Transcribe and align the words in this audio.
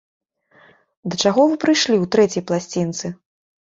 Да 1.13 1.19
чаго 1.25 1.45
вы 1.51 1.59
прыйшлі 1.67 1.95
ў 2.03 2.13
трэцяй 2.17 2.43
пласцінцы? 2.53 3.17